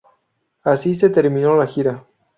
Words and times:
Así 0.63 0.95
se 0.95 1.11
terminó 1.11 1.55
la 1.55 1.67
gira. 1.67 2.05